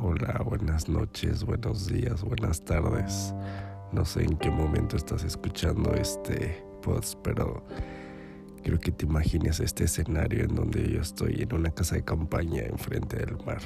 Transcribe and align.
Hola, 0.00 0.42
buenas 0.44 0.88
noches, 0.88 1.44
buenos 1.44 1.88
días, 1.88 2.22
buenas 2.22 2.64
tardes. 2.64 3.34
No 3.92 4.04
sé 4.04 4.22
en 4.22 4.36
qué 4.38 4.50
momento 4.50 4.96
estás 4.96 5.24
escuchando 5.24 5.92
este 5.94 6.64
post, 6.82 7.18
pero 7.22 7.64
quiero 8.62 8.78
que 8.78 8.92
te 8.92 9.06
imagines 9.06 9.60
este 9.60 9.84
escenario 9.84 10.44
en 10.44 10.54
donde 10.54 10.88
yo 10.90 11.00
estoy 11.00 11.42
en 11.42 11.54
una 11.54 11.70
casa 11.70 11.96
de 11.96 12.04
campaña 12.04 12.62
enfrente 12.62 13.16
del 13.16 13.36
mar, 13.44 13.60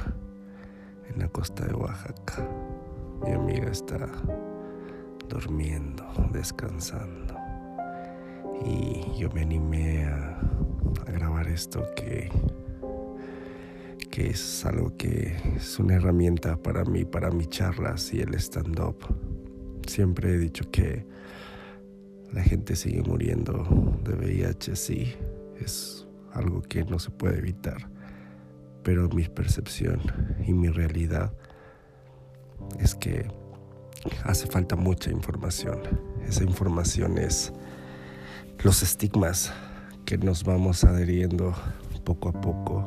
en 1.09 1.19
la 1.21 1.29
costa 1.29 1.67
de 1.67 1.75
Oaxaca. 1.75 2.49
Mi 3.23 3.33
amiga 3.33 3.71
está 3.71 3.99
durmiendo, 5.29 6.05
descansando. 6.33 7.35
Y 8.65 9.19
yo 9.19 9.31
me 9.31 9.43
animé 9.43 10.05
a, 10.05 10.39
grabar 11.07 11.49
esto 11.49 11.85
que, 11.97 12.31
que 14.11 14.29
es 14.29 14.65
algo 14.65 14.97
que 14.97 15.37
es 15.57 15.79
una 15.79 15.95
herramienta 15.95 16.57
para 16.57 16.85
mí, 16.85 17.05
para 17.05 17.31
mis 17.31 17.49
charlas 17.49 18.13
y 18.13 18.21
el 18.21 18.35
stand-up. 18.35 18.97
Siempre 19.87 20.35
he 20.35 20.39
dicho 20.39 20.71
que 20.71 21.07
la 22.33 22.43
gente 22.43 22.77
sigue 22.77 23.03
muriendo 23.03 23.99
de 24.05 24.15
VIH, 24.15 24.77
sí, 24.77 25.15
es 25.61 26.07
algo 26.33 26.63
que 26.63 26.85
no 26.85 26.99
se 26.99 27.11
puede 27.11 27.39
evitar, 27.39 27.91
pero 28.83 29.09
mi 29.09 29.25
percepción 29.25 30.01
y 30.47 30.53
mi 30.53 30.69
realidad 30.69 31.33
es 32.79 32.95
que 32.95 33.27
hace 34.25 34.47
falta 34.47 34.77
mucha 34.77 35.11
información. 35.11 35.81
Esa 36.27 36.45
información 36.45 37.19
es 37.19 37.53
los 38.63 38.83
estigmas 38.83 39.53
que 40.11 40.19
nos 40.19 40.43
vamos 40.43 40.83
adheriendo 40.83 41.55
poco 42.03 42.31
a 42.31 42.33
poco 42.33 42.85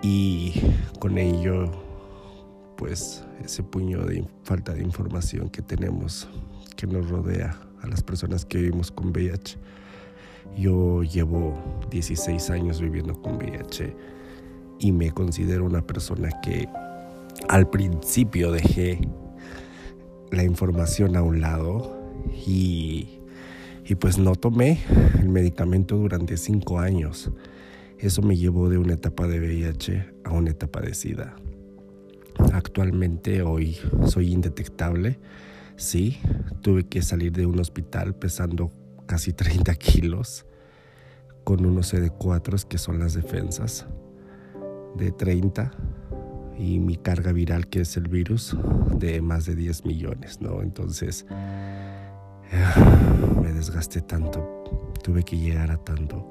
y 0.00 0.52
con 1.00 1.18
ello 1.18 1.72
pues 2.76 3.24
ese 3.44 3.64
puño 3.64 4.04
de 4.04 4.24
falta 4.44 4.74
de 4.74 4.84
información 4.84 5.50
que 5.50 5.60
tenemos 5.60 6.28
que 6.76 6.86
nos 6.86 7.10
rodea 7.10 7.58
a 7.82 7.88
las 7.88 8.04
personas 8.04 8.44
que 8.44 8.58
vivimos 8.58 8.92
con 8.92 9.08
VIH. 9.08 9.58
Yo 10.56 11.02
llevo 11.02 11.58
16 11.90 12.48
años 12.50 12.80
viviendo 12.80 13.20
con 13.20 13.34
VIH 13.34 13.92
y 14.78 14.92
me 14.92 15.10
considero 15.10 15.64
una 15.64 15.82
persona 15.84 16.28
que 16.42 16.68
al 17.48 17.68
principio 17.70 18.52
dejé 18.52 19.00
la 20.30 20.44
información 20.44 21.16
a 21.16 21.22
un 21.22 21.40
lado 21.40 21.98
y, 22.46 23.17
y 23.88 23.94
pues 23.94 24.18
no 24.18 24.34
tomé 24.34 24.80
el 25.18 25.30
medicamento 25.30 25.96
durante 25.96 26.36
cinco 26.36 26.78
años. 26.78 27.30
Eso 27.98 28.20
me 28.20 28.36
llevó 28.36 28.68
de 28.68 28.76
una 28.76 28.92
etapa 28.92 29.26
de 29.26 29.40
VIH 29.40 30.12
a 30.24 30.32
una 30.32 30.50
etapa 30.50 30.80
de 30.80 30.94
SIDA. 30.94 31.34
Actualmente 32.52 33.42
hoy 33.42 33.78
soy 34.06 34.32
indetectable. 34.32 35.18
Sí, 35.76 36.18
tuve 36.60 36.84
que 36.84 37.00
salir 37.00 37.32
de 37.32 37.46
un 37.46 37.58
hospital 37.58 38.14
pesando 38.14 38.70
casi 39.06 39.32
30 39.32 39.74
kilos 39.76 40.44
con 41.44 41.64
unos 41.64 41.94
CD4 41.94 42.64
que 42.64 42.76
son 42.76 42.98
las 42.98 43.14
defensas 43.14 43.86
de 44.96 45.12
30 45.12 45.72
y 46.58 46.78
mi 46.78 46.96
carga 46.96 47.32
viral, 47.32 47.68
que 47.68 47.80
es 47.82 47.96
el 47.96 48.08
virus, 48.08 48.56
de 48.98 49.22
más 49.22 49.46
de 49.46 49.54
10 49.54 49.86
millones, 49.86 50.40
¿no? 50.40 50.60
Entonces, 50.60 51.24
me 53.42 53.52
desgasté 53.52 54.00
tanto, 54.00 54.92
tuve 55.02 55.22
que 55.22 55.36
llegar 55.36 55.70
a 55.70 55.76
tanto 55.76 56.26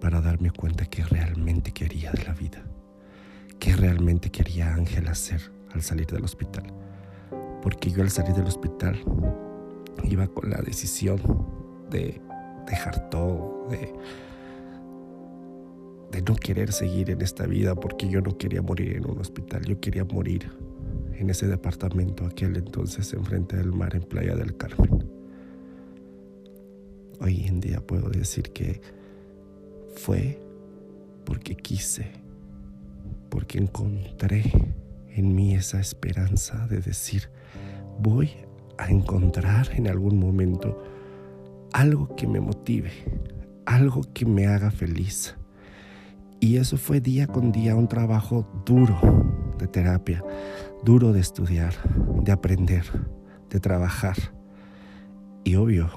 para 0.00 0.20
darme 0.20 0.50
cuenta 0.50 0.86
que 0.86 1.04
realmente 1.04 1.72
quería 1.72 2.10
de 2.12 2.24
la 2.24 2.34
vida, 2.34 2.62
que 3.58 3.74
realmente 3.74 4.30
quería 4.30 4.74
Ángel 4.74 5.08
hacer 5.08 5.40
al 5.72 5.82
salir 5.82 6.06
del 6.06 6.24
hospital. 6.24 6.64
Porque 7.62 7.90
yo 7.90 8.02
al 8.02 8.10
salir 8.10 8.34
del 8.34 8.46
hospital 8.46 8.98
iba 10.04 10.26
con 10.28 10.50
la 10.50 10.58
decisión 10.58 11.20
de 11.90 12.20
dejar 12.66 13.10
todo, 13.10 13.66
de 13.70 13.92
de 16.10 16.22
no 16.22 16.34
querer 16.36 16.72
seguir 16.72 17.10
en 17.10 17.20
esta 17.20 17.46
vida 17.46 17.74
porque 17.74 18.08
yo 18.08 18.20
no 18.20 18.36
quería 18.36 18.62
morir 18.62 18.96
en 18.96 19.10
un 19.10 19.18
hospital, 19.18 19.64
yo 19.64 19.78
quería 19.80 20.04
morir 20.04 20.50
en 21.14 21.30
ese 21.30 21.46
departamento 21.46 22.24
aquel 22.24 22.56
entonces 22.56 23.12
enfrente 23.12 23.56
del 23.56 23.72
mar 23.72 23.94
en 23.94 24.02
Playa 24.02 24.34
del 24.34 24.56
Carmen. 24.56 25.17
Hoy 27.20 27.44
en 27.46 27.60
día 27.60 27.80
puedo 27.80 28.08
decir 28.10 28.52
que 28.52 28.80
fue 29.94 30.40
porque 31.24 31.56
quise, 31.56 32.12
porque 33.28 33.58
encontré 33.58 34.44
en 35.08 35.34
mí 35.34 35.54
esa 35.54 35.80
esperanza 35.80 36.66
de 36.68 36.80
decir, 36.80 37.28
voy 37.98 38.30
a 38.78 38.90
encontrar 38.90 39.70
en 39.72 39.88
algún 39.88 40.18
momento 40.18 40.82
algo 41.72 42.14
que 42.16 42.26
me 42.26 42.40
motive, 42.40 42.92
algo 43.66 44.02
que 44.14 44.24
me 44.24 44.46
haga 44.46 44.70
feliz 44.70 45.36
y 46.40 46.56
eso 46.56 46.76
fue 46.76 47.00
día 47.00 47.26
con 47.26 47.50
día 47.50 47.74
un 47.74 47.88
trabajo 47.88 48.46
duro 48.64 48.96
de 49.58 49.66
terapia, 49.66 50.24
duro 50.84 51.12
de 51.12 51.20
estudiar, 51.20 51.74
de 52.22 52.30
aprender, 52.30 52.84
de 53.50 53.58
trabajar. 53.58 54.16
Y 55.48 55.56
obvio, 55.56 55.88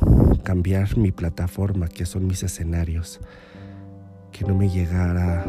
cambiar 0.45 0.95
mi 0.95 1.11
plataforma, 1.11 1.89
que 1.89 2.05
son 2.05 2.25
mis 2.25 2.41
escenarios, 2.41 3.19
que 4.31 4.45
no 4.45 4.55
me 4.55 4.69
llegara 4.69 5.43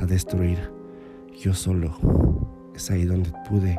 a 0.00 0.06
destruir 0.06 0.70
yo 1.42 1.52
solo. 1.52 1.94
Es 2.74 2.90
ahí 2.90 3.04
donde 3.04 3.30
pude 3.46 3.78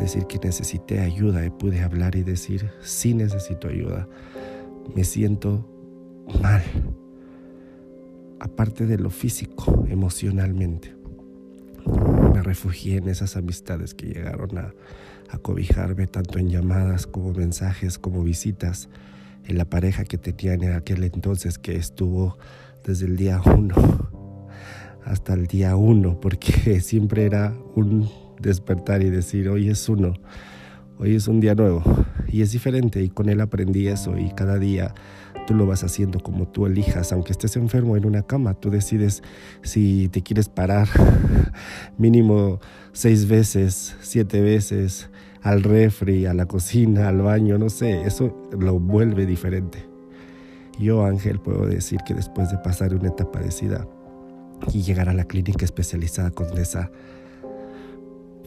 decir 0.00 0.26
que 0.26 0.40
necesité 0.40 0.98
ayuda 0.98 1.46
y 1.46 1.50
pude 1.50 1.80
hablar 1.80 2.16
y 2.16 2.24
decir, 2.24 2.72
sí 2.80 3.14
necesito 3.14 3.68
ayuda. 3.68 4.08
Me 4.96 5.04
siento 5.04 5.64
mal 6.42 6.64
aparte 8.40 8.84
de 8.84 8.98
lo 8.98 9.10
físico, 9.10 9.86
emocionalmente. 9.88 10.92
Me 12.34 12.42
refugié 12.42 12.96
en 12.96 13.08
esas 13.08 13.36
amistades 13.36 13.94
que 13.94 14.06
llegaron 14.06 14.58
a, 14.58 14.74
cobijarme 15.36 16.06
tanto 16.06 16.38
en 16.38 16.48
llamadas 16.48 17.06
como 17.06 17.34
mensajes 17.34 17.98
como 17.98 18.22
visitas, 18.22 18.88
en 19.46 19.58
la 19.58 19.66
pareja 19.66 20.04
que 20.04 20.16
tenía 20.16 20.54
en 20.54 20.72
aquel 20.72 21.04
entonces 21.04 21.58
que 21.58 21.76
estuvo 21.76 22.38
desde 22.84 23.04
el 23.04 23.16
día 23.18 23.42
uno 23.44 24.08
hasta 25.08 25.32
el 25.34 25.46
día 25.46 25.74
uno, 25.76 26.20
porque 26.20 26.80
siempre 26.82 27.24
era 27.24 27.54
un 27.74 28.08
despertar 28.40 29.02
y 29.02 29.10
decir, 29.10 29.48
hoy 29.48 29.68
es 29.68 29.88
uno, 29.88 30.14
hoy 30.98 31.14
es 31.14 31.28
un 31.28 31.40
día 31.40 31.54
nuevo 31.54 31.82
y 32.28 32.42
es 32.42 32.52
diferente 32.52 33.02
y 33.02 33.08
con 33.08 33.28
él 33.28 33.40
aprendí 33.40 33.88
eso 33.88 34.18
y 34.18 34.30
cada 34.34 34.58
día 34.58 34.94
tú 35.48 35.54
lo 35.54 35.64
vas 35.64 35.82
haciendo 35.82 36.20
como 36.20 36.46
tú 36.46 36.66
elijas, 36.66 37.10
aunque 37.10 37.32
estés 37.32 37.56
enfermo 37.56 37.96
en 37.96 38.04
una 38.04 38.22
cama, 38.22 38.52
tú 38.52 38.68
decides 38.68 39.22
si 39.62 40.10
te 40.10 40.22
quieres 40.22 40.50
parar 40.50 40.88
mínimo 41.96 42.60
seis 42.92 43.26
veces, 43.26 43.96
siete 44.02 44.42
veces 44.42 45.08
al 45.40 45.62
refri, 45.62 46.26
a 46.26 46.34
la 46.34 46.44
cocina, 46.44 47.08
al 47.08 47.22
baño, 47.22 47.56
no 47.56 47.70
sé, 47.70 48.02
eso 48.02 48.50
lo 48.60 48.78
vuelve 48.78 49.24
diferente. 49.24 49.88
Yo, 50.78 51.06
Ángel, 51.06 51.40
puedo 51.40 51.64
decir 51.64 52.00
que 52.06 52.12
después 52.12 52.50
de 52.50 52.58
pasar 52.58 52.94
una 52.94 53.08
etapa 53.08 53.40
de 53.40 53.50
SIDA 53.50 53.88
y 54.74 54.82
llegar 54.82 55.08
a 55.08 55.14
la 55.14 55.24
clínica 55.24 55.64
especializada 55.64 56.30
con 56.30 56.58
esa, 56.58 56.90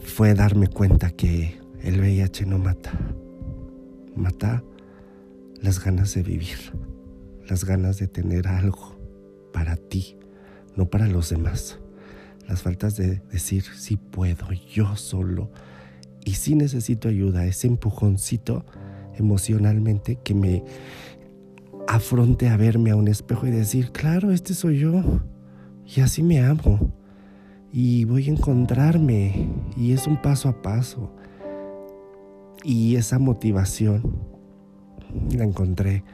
fue 0.04 0.34
darme 0.34 0.68
cuenta 0.68 1.10
que 1.10 1.58
el 1.82 1.98
VIH 1.98 2.46
no 2.46 2.58
mata, 2.58 2.92
mata 4.14 4.62
las 5.60 5.84
ganas 5.84 6.14
de 6.14 6.22
vivir 6.22 6.58
las 7.48 7.64
ganas 7.64 7.98
de 7.98 8.08
tener 8.08 8.48
algo 8.48 8.98
para 9.52 9.76
ti, 9.76 10.16
no 10.76 10.88
para 10.88 11.06
los 11.06 11.30
demás. 11.30 11.78
Las 12.48 12.62
faltas 12.62 12.96
de 12.96 13.22
decir 13.30 13.64
sí 13.76 13.96
puedo, 13.96 14.50
yo 14.52 14.96
solo, 14.96 15.50
y 16.24 16.32
si 16.34 16.54
necesito 16.54 17.08
ayuda, 17.08 17.46
ese 17.46 17.66
empujoncito 17.66 18.64
emocionalmente 19.16 20.16
que 20.16 20.34
me 20.34 20.64
afronte 21.88 22.48
a 22.48 22.56
verme 22.56 22.90
a 22.90 22.96
un 22.96 23.08
espejo 23.08 23.46
y 23.46 23.50
decir, 23.50 23.90
claro, 23.92 24.30
este 24.30 24.54
soy 24.54 24.78
yo, 24.78 25.02
y 25.84 26.00
así 26.00 26.22
me 26.22 26.40
amo, 26.40 26.92
y 27.72 28.04
voy 28.04 28.28
a 28.28 28.32
encontrarme, 28.32 29.48
y 29.76 29.92
es 29.92 30.06
un 30.06 30.20
paso 30.20 30.48
a 30.48 30.62
paso. 30.62 31.14
Y 32.64 32.94
esa 32.96 33.18
motivación 33.18 34.18
la 35.36 35.44
encontré 35.44 36.04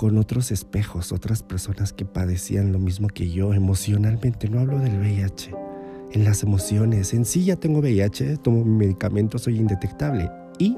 con 0.00 0.16
otros 0.16 0.50
espejos, 0.50 1.12
otras 1.12 1.42
personas 1.42 1.92
que 1.92 2.06
padecían 2.06 2.72
lo 2.72 2.78
mismo 2.78 3.08
que 3.08 3.28
yo 3.28 3.52
emocionalmente. 3.52 4.48
No 4.48 4.60
hablo 4.60 4.78
del 4.78 4.98
VIH, 4.98 5.54
en 6.12 6.24
las 6.24 6.42
emociones. 6.42 7.12
En 7.12 7.26
sí 7.26 7.44
ya 7.44 7.56
tengo 7.56 7.80
VIH, 7.80 8.38
tomo 8.38 8.64
mi 8.64 8.78
medicamento, 8.78 9.36
soy 9.36 9.58
indetectable. 9.58 10.30
Y 10.58 10.74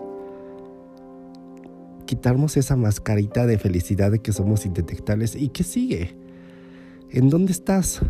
quitarnos 2.04 2.56
esa 2.56 2.74
mascarita 2.74 3.46
de 3.46 3.58
felicidad 3.58 4.10
de 4.10 4.18
que 4.18 4.32
somos 4.32 4.66
indetectables. 4.66 5.36
¿Y 5.36 5.50
qué 5.50 5.62
sigue? 5.62 6.16
¿En 7.08 7.28
dónde 7.30 7.52
estás? 7.52 8.00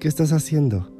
¿Qué 0.00 0.08
estás 0.08 0.32
haciendo? 0.32 0.90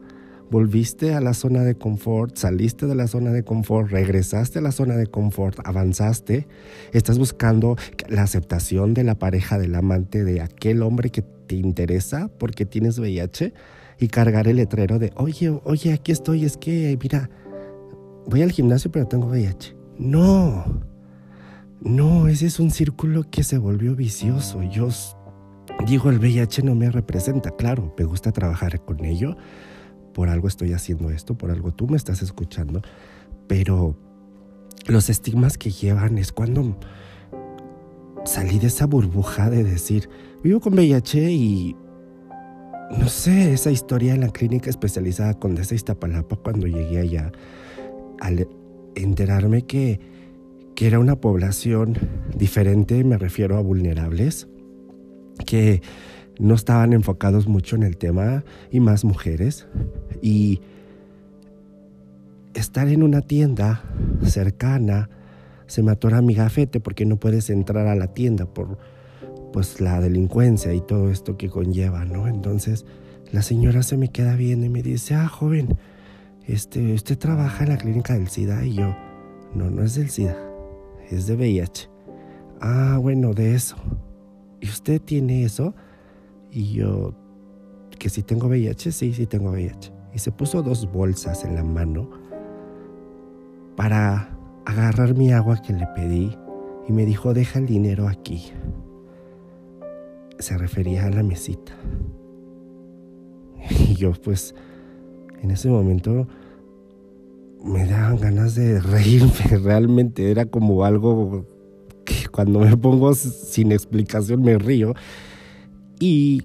Volviste 0.50 1.14
a 1.14 1.20
la 1.20 1.34
zona 1.34 1.62
de 1.62 1.74
confort, 1.74 2.36
saliste 2.36 2.86
de 2.86 2.94
la 2.94 3.08
zona 3.08 3.32
de 3.32 3.42
confort, 3.42 3.90
regresaste 3.90 4.58
a 4.58 4.62
la 4.62 4.72
zona 4.72 4.96
de 4.96 5.06
confort, 5.06 5.58
avanzaste, 5.64 6.46
estás 6.92 7.18
buscando 7.18 7.76
la 8.08 8.22
aceptación 8.22 8.94
de 8.94 9.04
la 9.04 9.16
pareja, 9.16 9.58
del 9.58 9.74
amante, 9.74 10.24
de 10.24 10.40
aquel 10.40 10.82
hombre 10.82 11.10
que 11.10 11.22
te 11.22 11.56
interesa 11.56 12.30
porque 12.38 12.64
tienes 12.64 12.98
VIH 12.98 13.52
y 13.98 14.08
cargar 14.08 14.46
el 14.48 14.56
letrero 14.56 14.98
de, 14.98 15.12
oye, 15.16 15.58
oye, 15.64 15.92
aquí 15.92 16.12
estoy, 16.12 16.44
es 16.44 16.56
que, 16.56 16.96
mira, 17.02 17.30
voy 18.26 18.42
al 18.42 18.52
gimnasio 18.52 18.90
pero 18.90 19.06
tengo 19.06 19.28
VIH. 19.28 19.74
No, 19.98 20.82
no, 21.80 22.28
ese 22.28 22.46
es 22.46 22.60
un 22.60 22.70
círculo 22.70 23.24
que 23.30 23.42
se 23.42 23.58
volvió 23.58 23.96
vicioso. 23.96 24.62
Yo 24.62 24.88
digo, 25.86 26.10
el 26.10 26.18
VIH 26.18 26.62
no 26.62 26.74
me 26.74 26.90
representa, 26.90 27.50
claro, 27.50 27.94
me 27.98 28.04
gusta 28.04 28.32
trabajar 28.32 28.84
con 28.84 29.04
ello 29.04 29.36
por 30.16 30.30
algo 30.30 30.48
estoy 30.48 30.72
haciendo 30.72 31.10
esto, 31.10 31.36
por 31.36 31.50
algo 31.50 31.74
tú 31.74 31.88
me 31.88 31.98
estás 31.98 32.22
escuchando, 32.22 32.80
pero 33.46 33.94
los 34.86 35.10
estigmas 35.10 35.58
que 35.58 35.70
llevan 35.70 36.16
es 36.16 36.32
cuando 36.32 36.78
salí 38.24 38.58
de 38.58 38.68
esa 38.68 38.86
burbuja 38.86 39.50
de 39.50 39.62
decir, 39.62 40.08
vivo 40.42 40.60
con 40.60 40.72
VIH 40.72 41.30
y 41.32 41.76
no 42.98 43.10
sé, 43.10 43.52
esa 43.52 43.70
historia 43.70 44.14
en 44.14 44.22
la 44.22 44.30
clínica 44.30 44.70
especializada 44.70 45.34
Condesa 45.34 45.74
Iztapalapa 45.74 46.36
cuando 46.36 46.66
llegué 46.66 46.98
allá, 46.98 47.30
al 48.18 48.48
enterarme 48.94 49.66
que, 49.66 50.00
que 50.74 50.86
era 50.86 50.98
una 50.98 51.20
población 51.20 51.98
diferente, 52.34 53.04
me 53.04 53.18
refiero 53.18 53.58
a 53.58 53.60
vulnerables, 53.60 54.48
que 55.44 55.82
no 56.38 56.54
estaban 56.54 56.94
enfocados 56.94 57.46
mucho 57.48 57.76
en 57.76 57.82
el 57.82 57.98
tema 57.98 58.44
y 58.70 58.80
más 58.80 59.04
mujeres. 59.04 59.66
Y 60.26 60.60
estar 62.52 62.88
en 62.88 63.04
una 63.04 63.20
tienda 63.20 63.84
cercana 64.24 65.08
se 65.68 65.84
me 65.84 65.92
atora 65.92 66.20
mi 66.20 66.34
gafete 66.34 66.80
porque 66.80 67.06
no 67.06 67.16
puedes 67.16 67.48
entrar 67.48 67.86
a 67.86 67.94
la 67.94 68.08
tienda 68.08 68.44
por 68.44 68.76
pues 69.52 69.80
la 69.80 70.00
delincuencia 70.00 70.74
y 70.74 70.80
todo 70.80 71.12
esto 71.12 71.36
que 71.36 71.48
conlleva, 71.48 72.04
¿no? 72.04 72.26
Entonces 72.26 72.86
la 73.30 73.42
señora 73.42 73.84
se 73.84 73.96
me 73.96 74.08
queda 74.08 74.34
viendo 74.34 74.66
y 74.66 74.68
me 74.68 74.82
dice, 74.82 75.14
ah, 75.14 75.28
joven, 75.28 75.76
este, 76.48 76.92
usted 76.92 77.16
trabaja 77.16 77.62
en 77.62 77.70
la 77.70 77.78
clínica 77.78 78.14
del 78.14 78.26
SIDA 78.26 78.66
y 78.66 78.74
yo, 78.74 78.96
no, 79.54 79.70
no 79.70 79.84
es 79.84 79.94
del 79.94 80.10
SIDA, 80.10 80.36
es 81.08 81.28
de 81.28 81.36
VIH. 81.36 81.88
Ah, 82.60 82.98
bueno, 83.00 83.32
de 83.32 83.54
eso. 83.54 83.76
¿Y 84.60 84.66
usted 84.66 85.00
tiene 85.00 85.44
eso? 85.44 85.72
Y 86.50 86.72
yo, 86.72 87.14
que 87.96 88.10
si 88.10 88.24
tengo 88.24 88.48
VIH, 88.48 88.90
sí, 88.90 89.14
sí 89.14 89.26
tengo 89.26 89.52
VIH. 89.52 89.95
Y 90.16 90.18
se 90.18 90.32
puso 90.32 90.62
dos 90.62 90.90
bolsas 90.90 91.44
en 91.44 91.56
la 91.56 91.62
mano 91.62 92.08
para 93.76 94.34
agarrar 94.64 95.14
mi 95.14 95.30
agua 95.30 95.60
que 95.60 95.74
le 95.74 95.86
pedí 95.88 96.34
y 96.88 96.92
me 96.92 97.04
dijo, 97.04 97.34
deja 97.34 97.58
el 97.58 97.66
dinero 97.66 98.08
aquí. 98.08 98.50
Se 100.38 100.56
refería 100.56 101.04
a 101.04 101.10
la 101.10 101.22
mesita. 101.22 101.74
Y 103.68 103.94
yo 103.96 104.12
pues 104.12 104.54
en 105.42 105.50
ese 105.50 105.68
momento 105.68 106.26
me 107.62 107.84
daban 107.84 108.16
ganas 108.16 108.54
de 108.54 108.80
reírme, 108.80 109.58
realmente 109.62 110.30
era 110.30 110.46
como 110.46 110.82
algo 110.86 111.44
que 112.06 112.26
cuando 112.28 112.60
me 112.60 112.74
pongo 112.78 113.12
sin 113.12 113.70
explicación 113.70 114.40
me 114.40 114.56
río 114.56 114.94
y 116.00 116.44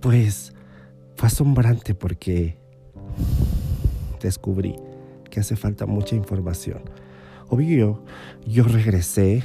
pues 0.00 0.54
fue 1.18 1.26
asombrante 1.26 1.96
porque 1.96 2.56
descubrí 4.22 4.76
que 5.28 5.40
hace 5.40 5.56
falta 5.56 5.84
mucha 5.84 6.14
información. 6.14 6.78
Obvio, 7.48 8.04
yo 8.46 8.62
regresé 8.62 9.42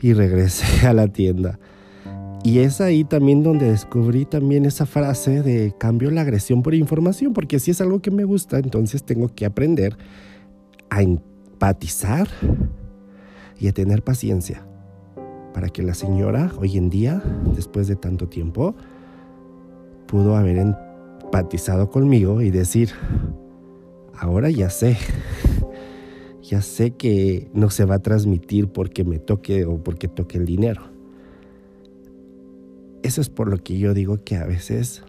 y 0.00 0.12
regresé 0.12 0.86
a 0.86 0.92
la 0.92 1.08
tienda. 1.08 1.58
Y 2.44 2.60
es 2.60 2.80
ahí 2.80 3.02
también 3.02 3.42
donde 3.42 3.68
descubrí 3.68 4.26
también 4.26 4.64
esa 4.64 4.86
frase 4.86 5.42
de 5.42 5.74
cambio 5.76 6.12
la 6.12 6.20
agresión 6.20 6.62
por 6.62 6.74
información, 6.74 7.32
porque 7.32 7.58
si 7.58 7.72
es 7.72 7.80
algo 7.80 8.00
que 8.00 8.12
me 8.12 8.22
gusta, 8.22 8.58
entonces 8.58 9.02
tengo 9.02 9.34
que 9.34 9.46
aprender 9.46 9.96
a 10.88 11.02
empatizar 11.02 12.28
y 13.58 13.66
a 13.66 13.72
tener 13.72 14.04
paciencia 14.04 14.64
para 15.52 15.68
que 15.68 15.82
la 15.82 15.94
señora 15.94 16.52
hoy 16.60 16.76
en 16.76 16.90
día, 16.90 17.20
después 17.56 17.88
de 17.88 17.96
tanto 17.96 18.28
tiempo, 18.28 18.76
pudo 20.06 20.36
haber 20.36 20.58
empatizado 20.58 21.90
conmigo 21.90 22.42
y 22.42 22.50
decir, 22.50 22.90
ahora 24.18 24.50
ya 24.50 24.70
sé, 24.70 24.96
ya 26.42 26.62
sé 26.62 26.92
que 26.92 27.48
no 27.52 27.70
se 27.70 27.84
va 27.84 27.96
a 27.96 28.02
transmitir 28.02 28.68
porque 28.68 29.04
me 29.04 29.18
toque 29.18 29.64
o 29.64 29.82
porque 29.82 30.08
toque 30.08 30.38
el 30.38 30.46
dinero. 30.46 30.82
Eso 33.02 33.20
es 33.20 33.28
por 33.28 33.48
lo 33.48 33.58
que 33.58 33.78
yo 33.78 33.92
digo 33.92 34.24
que 34.24 34.36
a 34.36 34.46
veces 34.46 35.02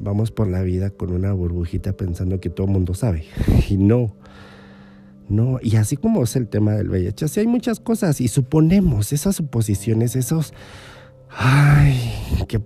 vamos 0.00 0.30
por 0.30 0.48
la 0.48 0.62
vida 0.62 0.90
con 0.90 1.12
una 1.12 1.32
burbujita 1.32 1.92
pensando 1.92 2.40
que 2.40 2.48
todo 2.48 2.66
el 2.66 2.72
mundo 2.72 2.94
sabe. 2.94 3.24
Y 3.68 3.76
no, 3.76 4.14
no, 5.28 5.58
y 5.60 5.76
así 5.76 5.96
como 5.96 6.22
es 6.22 6.36
el 6.36 6.48
tema 6.48 6.72
del 6.74 6.88
VIH, 6.88 7.24
así 7.24 7.40
hay 7.40 7.46
muchas 7.46 7.80
cosas 7.80 8.20
y 8.20 8.28
suponemos 8.28 9.12
esas 9.12 9.36
suposiciones, 9.36 10.16
esos... 10.16 10.54
Ay, 11.28 12.00
que 12.46 12.60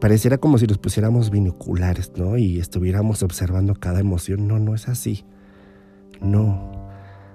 pareciera 0.00 0.38
como 0.38 0.58
si 0.58 0.66
nos 0.66 0.78
pusiéramos 0.78 1.30
binoculares, 1.30 2.12
¿no? 2.16 2.36
Y 2.36 2.58
estuviéramos 2.58 3.22
observando 3.22 3.74
cada 3.74 4.00
emoción. 4.00 4.46
No, 4.48 4.58
no 4.58 4.74
es 4.74 4.88
así. 4.88 5.24
No, 6.20 6.70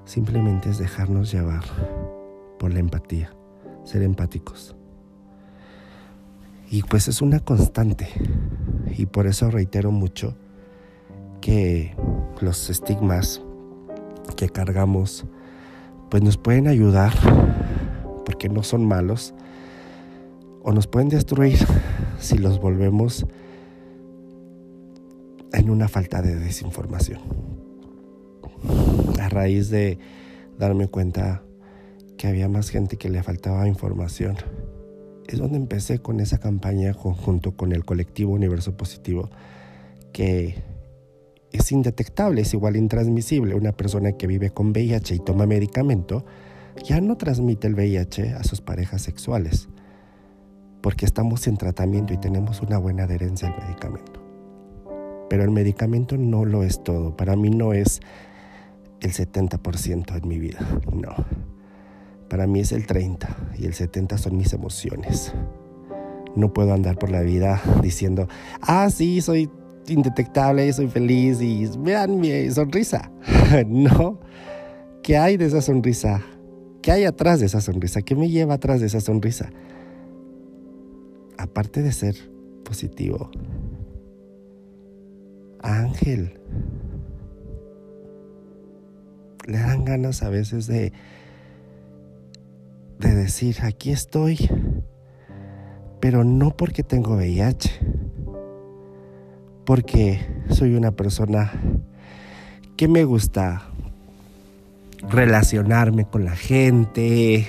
simplemente 0.06 0.70
es 0.70 0.78
dejarnos 0.78 1.32
llevar 1.32 1.64
por 2.60 2.74
la 2.74 2.80
empatía, 2.80 3.34
ser 3.84 4.02
empáticos. 4.02 4.76
Y 6.70 6.84
pues 6.84 7.08
es 7.08 7.22
una 7.22 7.40
constante. 7.40 8.10
Y 8.98 9.06
por 9.06 9.28
eso 9.28 9.50
reitero 9.50 9.92
mucho 9.92 10.36
que 11.42 11.96
los 12.42 12.70
estigmas 12.70 13.42
que 14.36 14.50
cargamos, 14.50 15.26
pues 16.10 16.24
nos 16.24 16.38
pueden 16.38 16.68
ayudar, 16.68 17.14
porque 18.26 18.50
no 18.50 18.64
son 18.64 18.86
malos, 18.86 19.34
o 20.64 20.72
nos 20.72 20.88
pueden 20.88 21.10
destruir 21.10 21.58
si 22.20 22.38
los 22.38 22.60
volvemos 22.60 23.26
en 25.54 25.70
una 25.70 25.88
falta 25.88 26.22
de 26.22 26.36
desinformación. 26.36 27.20
A 29.20 29.30
raíz 29.30 29.70
de 29.70 29.98
darme 30.58 30.88
cuenta 30.88 31.44
que 32.18 32.28
había 32.28 32.50
más 32.50 32.70
gente 32.70 32.98
que 32.98 33.10
le 33.10 33.22
faltaba 33.24 33.68
información, 33.68 34.38
es 35.28 35.40
donde 35.40 35.58
empecé 35.58 36.00
con 36.00 36.20
esa 36.20 36.40
campaña 36.40 36.94
junto 36.94 37.56
con 37.56 37.74
el 37.74 37.86
colectivo 37.86 38.34
Universo 38.34 38.76
Positivo 38.78 39.30
que 40.14 40.56
es 41.52 41.72
indetectable, 41.72 42.42
es 42.42 42.54
igual 42.54 42.76
intransmisible. 42.76 43.56
Una 43.56 43.72
persona 43.72 44.14
que 44.14 44.28
vive 44.28 44.50
con 44.52 44.72
VIH 44.72 45.16
y 45.16 45.20
toma 45.20 45.46
medicamento 45.46 46.26
ya 46.84 47.02
no 47.02 47.18
transmite 47.18 47.68
el 47.68 47.76
VIH 47.76 48.34
a 48.34 48.44
sus 48.44 48.62
parejas 48.62 49.02
sexuales, 49.02 49.68
porque 50.88 51.06
estamos 51.06 51.46
en 51.48 51.58
tratamiento 51.58 52.14
y 52.14 52.18
tenemos 52.18 52.62
una 52.62 52.78
buena 52.78 53.04
adherencia 53.04 53.50
al 53.50 53.62
medicamento. 53.62 54.22
Pero 55.30 55.44
el 55.44 55.52
medicamento 55.52 56.16
no 56.16 56.46
lo 56.46 56.64
es 56.64 56.82
todo, 56.82 57.14
para 57.14 57.36
mí 57.36 57.50
no 57.50 57.74
es 57.74 58.00
el 59.02 59.12
70% 59.12 60.16
en 60.16 60.26
mi 60.30 60.40
vida, 60.40 60.60
no. 60.94 61.14
Para 62.30 62.48
mí 62.48 62.62
es 62.62 62.72
el 62.72 62.88
30 62.88 63.36
y 63.58 63.66
el 63.66 63.74
70 63.74 64.18
son 64.18 64.38
mis 64.38 64.54
emociones. 64.54 65.34
No 66.38 66.54
puedo 66.54 66.74
andar 66.74 66.98
por 66.98 67.12
la 67.12 67.20
vida 67.20 67.62
diciendo, 67.82 68.30
ah, 68.62 68.90
sí, 68.90 69.20
soy 69.20 69.50
indetectable, 69.90 70.72
soy 70.72 70.88
feliz 70.88 71.42
y 71.42 71.70
vean 71.80 72.18
mi 72.18 72.50
sonrisa. 72.50 73.12
no. 73.68 74.22
¿Qué 75.04 75.18
hay 75.18 75.36
de 75.36 75.48
esa 75.48 75.62
sonrisa? 75.62 76.22
¿Qué 76.82 76.94
hay 76.94 77.04
atrás 77.04 77.42
de 77.42 77.48
esa 77.48 77.60
sonrisa? 77.60 78.04
¿Qué 78.04 78.16
me 78.16 78.30
lleva 78.30 78.54
atrás 78.54 78.80
de 78.80 78.86
esa 78.86 79.02
sonrisa? 79.02 79.50
Aparte 81.38 81.82
de 81.82 81.92
ser 81.92 82.16
positivo. 82.64 83.30
Ángel. 85.62 86.40
Le 89.46 89.60
dan 89.60 89.86
ganas 89.86 90.24
a 90.24 90.30
veces 90.30 90.68
de 90.68 90.92
de 93.00 93.14
decir, 93.14 93.58
aquí 93.62 93.92
estoy, 93.92 94.50
pero 96.00 96.24
no 96.24 96.58
porque 96.58 96.84
tengo 96.84 97.16
VIH 97.16 97.70
porque 99.68 100.26
soy 100.50 100.76
una 100.76 100.94
persona 100.94 101.52
que 102.78 102.88
me 102.88 103.04
gusta 103.04 103.64
relacionarme 105.10 106.06
con 106.06 106.24
la 106.24 106.38
gente, 106.38 107.46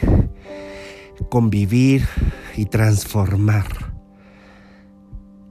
convivir 1.31 2.03
y 2.59 2.67
transformar. 2.67 3.97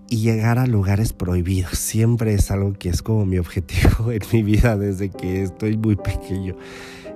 y 0.09 0.21
llegar 0.21 0.57
a 0.57 0.67
lugares 0.67 1.11
prohibidos. 1.11 1.77
Siempre 1.77 2.33
es 2.33 2.49
algo 2.49 2.71
que 2.73 2.87
es 2.87 3.01
como 3.01 3.25
mi 3.25 3.37
objetivo 3.37 4.11
en 4.11 4.21
mi 4.31 4.41
vida 4.41 4.77
desde 4.77 5.09
que 5.09 5.43
estoy 5.43 5.75
muy 5.75 5.97
pequeño. 5.97 6.55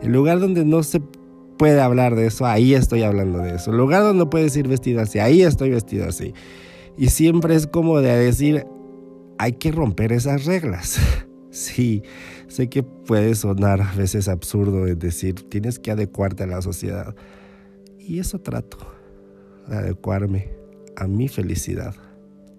El 0.01 0.11
lugar 0.11 0.39
donde 0.39 0.65
no 0.65 0.83
se 0.83 1.01
puede 1.57 1.79
hablar 1.79 2.15
de 2.15 2.27
eso, 2.27 2.45
ahí 2.45 2.73
estoy 2.73 3.03
hablando 3.03 3.39
de 3.39 3.55
eso. 3.55 3.71
El 3.71 3.77
lugar 3.77 4.03
donde 4.03 4.19
no 4.19 4.29
puedes 4.29 4.55
ir 4.57 4.67
vestido 4.67 5.01
así, 5.01 5.19
ahí 5.19 5.41
estoy 5.41 5.69
vestido 5.69 6.07
así. 6.07 6.33
Y 6.97 7.09
siempre 7.09 7.55
es 7.55 7.67
como 7.67 7.99
de 8.01 8.17
decir, 8.17 8.65
hay 9.37 9.53
que 9.53 9.71
romper 9.71 10.11
esas 10.13 10.45
reglas. 10.45 10.97
Sí, 11.53 12.01
sé 12.47 12.69
que 12.69 12.81
puede 12.81 13.35
sonar 13.35 13.81
a 13.81 13.91
veces 13.91 14.29
absurdo 14.29 14.87
es 14.87 14.97
decir, 14.97 15.49
tienes 15.49 15.79
que 15.79 15.91
adecuarte 15.91 16.43
a 16.43 16.47
la 16.47 16.61
sociedad. 16.61 17.13
Y 17.99 18.19
eso 18.19 18.39
trato, 18.39 18.77
de 19.71 19.77
adecuarme 19.77 20.49
a 20.95 21.07
mi 21.07 21.27
felicidad 21.27 21.95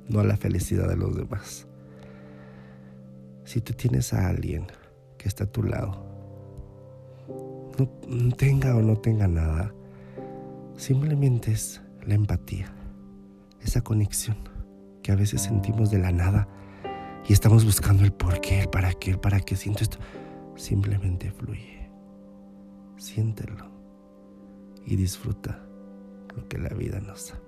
no 0.08 0.20
a 0.20 0.24
la 0.24 0.36
felicidad 0.36 0.88
de 0.88 0.96
los 0.96 1.16
demás. 1.16 1.66
Si 3.44 3.60
tú 3.60 3.72
tienes 3.72 4.12
a 4.12 4.28
alguien 4.28 4.66
que 5.18 5.28
está 5.28 5.44
a 5.44 5.52
tu 5.52 5.62
lado, 5.62 6.06
no 8.08 8.32
tenga 8.36 8.76
o 8.76 8.82
no 8.82 8.96
tenga 8.96 9.26
nada, 9.26 9.74
simplemente 10.76 11.52
es 11.52 11.80
la 12.06 12.14
empatía, 12.14 12.72
esa 13.60 13.80
conexión 13.80 14.36
que 15.02 15.12
a 15.12 15.16
veces 15.16 15.42
sentimos 15.42 15.90
de 15.90 15.98
la 15.98 16.12
nada 16.12 16.48
y 17.28 17.32
estamos 17.32 17.64
buscando 17.64 18.04
el 18.04 18.12
por 18.12 18.40
qué, 18.40 18.60
el 18.60 18.68
para 18.68 18.92
qué, 18.92 19.12
el 19.12 19.18
para 19.18 19.40
qué 19.40 19.56
siento 19.56 19.82
esto. 19.82 19.98
Simplemente 20.54 21.30
fluye, 21.30 21.88
siéntelo 22.96 23.70
y 24.84 24.96
disfruta 24.96 25.71
lo 26.36 26.48
que 26.48 26.58
la 26.58 26.70
vida 26.70 27.00
nos 27.00 27.30
da. 27.30 27.40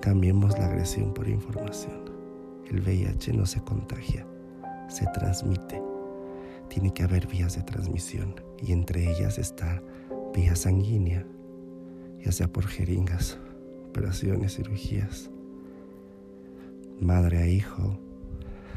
Cambiemos 0.00 0.58
la 0.58 0.66
agresión 0.66 1.12
por 1.12 1.28
información. 1.28 2.10
El 2.68 2.80
VIH 2.80 3.32
no 3.32 3.46
se 3.46 3.60
contagia, 3.60 4.26
se 4.88 5.06
transmite. 5.14 5.82
Tiene 6.68 6.92
que 6.92 7.02
haber 7.02 7.26
vías 7.26 7.56
de 7.56 7.62
transmisión 7.62 8.34
y 8.58 8.72
entre 8.72 9.10
ellas 9.10 9.38
está 9.38 9.82
vía 10.34 10.54
sanguínea, 10.54 11.26
ya 12.24 12.32
sea 12.32 12.48
por 12.48 12.66
jeringas, 12.66 13.38
operaciones, 13.88 14.56
cirugías. 14.56 15.30
Madre 17.00 17.38
a 17.38 17.46
hijo, 17.46 17.98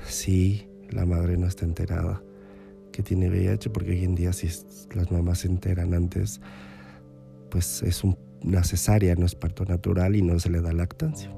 sí, 0.06 0.68
la 0.90 1.06
madre 1.06 1.38
no 1.38 1.48
está 1.48 1.66
enterada 1.66 2.22
que 2.94 3.04
tiene 3.04 3.28
VIH 3.28 3.72
porque 3.72 3.92
hoy 3.92 4.06
en 4.06 4.16
día 4.16 4.32
si 4.32 4.48
las 4.96 5.12
mamás 5.12 5.40
se 5.40 5.48
enteran 5.48 5.94
antes, 5.94 6.40
pues 7.50 7.82
es 7.84 8.04
un 8.04 8.16
una 8.44 8.64
cesárea, 8.64 9.16
no 9.16 9.26
es 9.26 9.36
parto 9.36 9.66
natural 9.66 10.16
y 10.16 10.22
no 10.22 10.38
se 10.40 10.50
le 10.50 10.62
da 10.62 10.74
lactancia. 10.74 11.32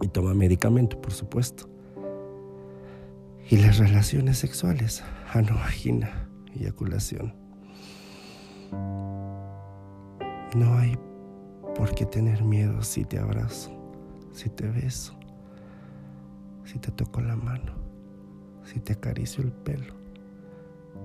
Y 0.00 0.08
toma 0.08 0.34
medicamento, 0.34 1.00
por 1.00 1.12
supuesto. 1.12 1.68
Y 3.48 3.56
las 3.56 3.78
relaciones 3.78 4.38
sexuales, 4.38 5.02
ano, 5.32 5.54
vagina, 5.54 6.28
eyaculación. 6.54 7.34
No 10.54 10.78
hay 10.78 10.96
por 11.74 11.94
qué 11.94 12.06
tener 12.06 12.44
miedo 12.44 12.82
si 12.82 13.04
te 13.04 13.18
abrazo, 13.18 13.72
si 14.32 14.48
te 14.50 14.68
beso, 14.68 15.18
si 16.64 16.78
te 16.78 16.92
toco 16.92 17.20
la 17.20 17.34
mano, 17.34 17.74
si 18.64 18.78
te 18.78 18.92
acaricio 18.92 19.42
el 19.42 19.52
pelo, 19.52 19.94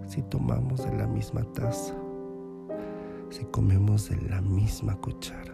si 0.08 0.22
tomamos 0.22 0.86
de 0.86 0.96
la 0.96 1.08
misma 1.08 1.44
taza 1.53 1.96
si 3.36 3.44
comemos 3.48 4.08
de 4.08 4.15
la 4.30 4.42
misma 4.42 4.96
cuchara. 4.96 5.54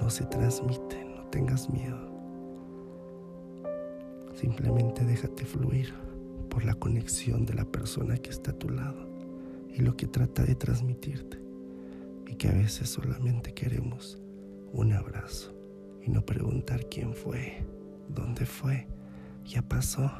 No 0.00 0.08
se 0.08 0.24
transmite, 0.24 1.04
no 1.14 1.24
tengas 1.24 1.68
miedo. 1.68 2.10
Simplemente 4.34 5.04
déjate 5.04 5.44
fluir 5.44 5.92
por 6.48 6.64
la 6.64 6.72
conexión 6.72 7.44
de 7.44 7.52
la 7.52 7.66
persona 7.66 8.16
que 8.16 8.30
está 8.30 8.52
a 8.52 8.58
tu 8.58 8.70
lado 8.70 9.06
y 9.68 9.82
lo 9.82 9.94
que 9.94 10.06
trata 10.06 10.42
de 10.42 10.54
transmitirte. 10.54 11.38
Y 12.26 12.36
que 12.36 12.48
a 12.48 12.52
veces 12.52 12.88
solamente 12.88 13.52
queremos 13.52 14.18
un 14.72 14.94
abrazo 14.94 15.52
y 16.02 16.08
no 16.08 16.24
preguntar 16.24 16.88
quién 16.88 17.12
fue, 17.12 17.62
dónde 18.08 18.46
fue, 18.46 18.86
ya 19.44 19.60
pasó. 19.60 20.10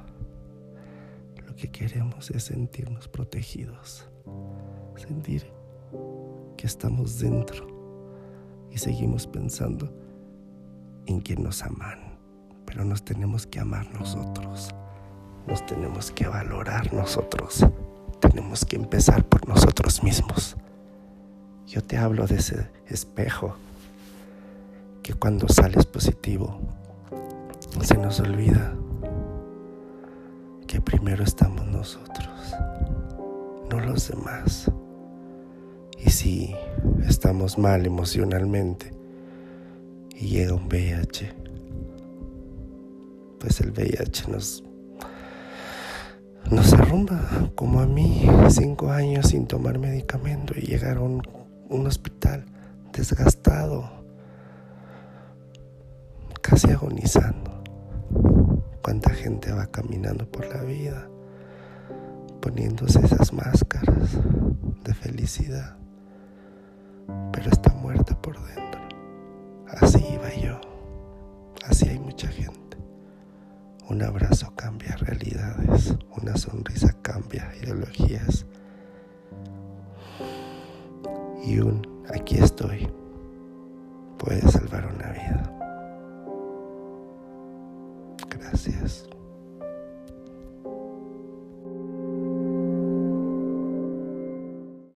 Lo 1.46 1.56
que 1.56 1.70
queremos 1.70 2.30
es 2.30 2.44
sentirnos 2.44 3.08
protegidos, 3.08 4.06
sentir 4.96 5.59
que 6.60 6.66
estamos 6.66 7.18
dentro 7.18 7.66
y 8.70 8.76
seguimos 8.76 9.26
pensando 9.26 9.90
en 11.06 11.22
que 11.22 11.34
nos 11.34 11.62
aman, 11.62 12.18
pero 12.66 12.84
nos 12.84 13.02
tenemos 13.02 13.46
que 13.46 13.60
amar 13.60 13.90
nosotros, 13.98 14.68
nos 15.46 15.64
tenemos 15.64 16.10
que 16.10 16.28
valorar 16.28 16.92
nosotros, 16.92 17.64
tenemos 18.20 18.66
que 18.66 18.76
empezar 18.76 19.24
por 19.24 19.48
nosotros 19.48 20.02
mismos. 20.02 20.54
Yo 21.66 21.82
te 21.82 21.96
hablo 21.96 22.26
de 22.26 22.34
ese 22.36 22.70
espejo 22.88 23.56
que 25.02 25.14
cuando 25.14 25.48
sales 25.48 25.86
positivo 25.86 26.60
se 27.80 27.96
nos 27.96 28.20
olvida 28.20 28.74
que 30.66 30.78
primero 30.82 31.24
estamos 31.24 31.66
nosotros, 31.68 32.54
no 33.70 33.80
los 33.80 34.08
demás. 34.08 34.70
Y 36.04 36.10
si 36.10 36.54
estamos 37.06 37.58
mal 37.58 37.86
emocionalmente. 37.86 38.92
Y 40.14 40.28
llega 40.28 40.54
un 40.54 40.66
VIH, 40.66 41.32
pues 43.38 43.60
el 43.60 43.70
VIH 43.70 44.30
nos, 44.30 44.62
nos 46.50 46.72
arrumba, 46.74 47.50
como 47.54 47.80
a 47.80 47.86
mí, 47.86 48.28
cinco 48.50 48.90
años 48.90 49.28
sin 49.28 49.46
tomar 49.46 49.78
medicamento 49.78 50.52
y 50.56 50.62
llegar 50.62 50.98
a 50.98 51.00
un, 51.00 51.22
un 51.70 51.86
hospital 51.86 52.44
desgastado, 52.92 53.90
casi 56.42 56.70
agonizando. 56.70 57.62
Cuánta 58.82 59.10
gente 59.10 59.52
va 59.52 59.66
caminando 59.66 60.30
por 60.30 60.46
la 60.54 60.62
vida 60.62 61.08
poniéndose 62.40 62.98
esas 63.04 63.32
máscaras 63.32 64.18
de 64.84 64.94
felicidad 64.94 65.79
pero 67.32 67.50
está 67.50 67.72
muerta 67.74 68.16
por 68.20 68.38
dentro. 68.54 68.80
Así 69.80 70.04
iba 70.12 70.34
yo. 70.34 70.60
Así 71.66 71.88
hay 71.88 71.98
mucha 71.98 72.28
gente. 72.28 72.76
Un 73.88 74.02
abrazo 74.02 74.52
cambia 74.56 74.96
realidades, 74.96 75.96
una 76.20 76.36
sonrisa 76.36 76.94
cambia 77.02 77.52
ideologías. 77.62 78.46
Y 81.44 81.58
un 81.58 82.04
aquí 82.14 82.38
estoy 82.38 82.88
puede 84.18 84.42
salvar 84.42 84.86
una 84.86 85.10
vida. 85.12 85.52
Gracias. 88.28 89.08